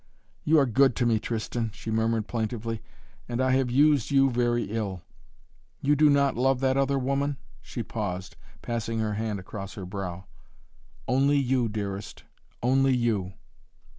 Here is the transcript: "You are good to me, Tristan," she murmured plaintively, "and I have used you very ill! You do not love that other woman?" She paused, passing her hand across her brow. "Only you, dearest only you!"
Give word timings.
"You 0.43 0.57
are 0.57 0.65
good 0.65 0.95
to 0.95 1.05
me, 1.05 1.19
Tristan," 1.19 1.69
she 1.75 1.91
murmured 1.91 2.27
plaintively, 2.27 2.81
"and 3.29 3.39
I 3.39 3.51
have 3.51 3.69
used 3.69 4.09
you 4.09 4.31
very 4.31 4.63
ill! 4.63 5.03
You 5.79 5.95
do 5.95 6.09
not 6.09 6.35
love 6.35 6.59
that 6.61 6.75
other 6.75 6.97
woman?" 6.97 7.37
She 7.61 7.83
paused, 7.83 8.35
passing 8.63 8.97
her 8.97 9.13
hand 9.13 9.39
across 9.39 9.75
her 9.75 9.85
brow. 9.85 10.25
"Only 11.07 11.37
you, 11.37 11.69
dearest 11.69 12.23
only 12.63 12.95
you!" 12.95 13.33